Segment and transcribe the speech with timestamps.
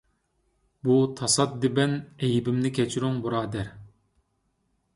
[0.87, 3.73] بۇ تاسادىپەن ئەيىبىمنى كەچۈرۈڭ، بۇرادەر.